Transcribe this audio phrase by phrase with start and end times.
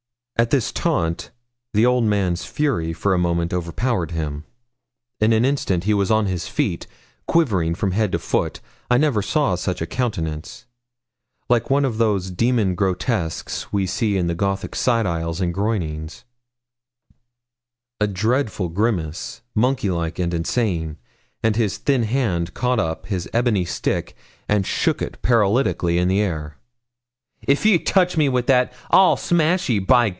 [0.37, 1.29] At this taunt
[1.71, 4.43] the old man's fury for a moment overpowered him.
[5.19, 6.87] In an instant he was on his feet,
[7.27, 8.59] quivering from head to foot.
[8.89, 10.65] I never saw such a countenance
[11.47, 16.23] like one of those demon grotesques we see in the Gothic side aisles and groinings
[17.99, 20.97] a dreadful grimace, monkey like and insane
[21.43, 24.15] and his thin hand caught up his ebony stick,
[24.49, 26.57] and shook it paralytically in the air.
[27.47, 30.09] 'If ye touch me wi' that, I'll smash ye, by